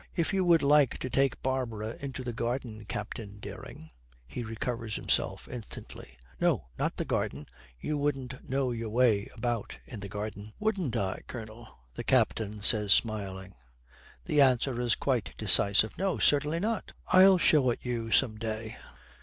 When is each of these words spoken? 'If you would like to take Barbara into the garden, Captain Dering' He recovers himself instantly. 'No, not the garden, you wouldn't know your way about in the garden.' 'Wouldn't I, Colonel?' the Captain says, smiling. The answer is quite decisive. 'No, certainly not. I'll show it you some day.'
'If 0.15 0.33
you 0.33 0.43
would 0.45 0.63
like 0.63 0.97
to 0.97 1.11
take 1.11 1.43
Barbara 1.43 1.95
into 1.99 2.23
the 2.23 2.33
garden, 2.33 2.85
Captain 2.85 3.37
Dering' 3.39 3.91
He 4.35 4.43
recovers 4.43 4.95
himself 4.95 5.47
instantly. 5.47 6.17
'No, 6.39 6.69
not 6.79 6.97
the 6.97 7.05
garden, 7.05 7.45
you 7.79 7.99
wouldn't 7.99 8.49
know 8.49 8.71
your 8.71 8.89
way 8.89 9.29
about 9.35 9.77
in 9.85 9.99
the 9.99 10.09
garden.' 10.09 10.53
'Wouldn't 10.57 10.95
I, 10.95 11.21
Colonel?' 11.27 11.77
the 11.93 12.03
Captain 12.03 12.63
says, 12.63 12.91
smiling. 12.93 13.53
The 14.25 14.41
answer 14.41 14.81
is 14.81 14.95
quite 14.95 15.35
decisive. 15.37 15.95
'No, 15.99 16.17
certainly 16.17 16.59
not. 16.59 16.93
I'll 17.09 17.37
show 17.37 17.69
it 17.69 17.85
you 17.85 18.09
some 18.09 18.39
day.' 18.39 18.77